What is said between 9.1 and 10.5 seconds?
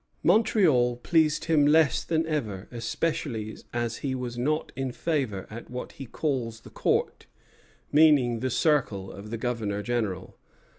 of the Governor General.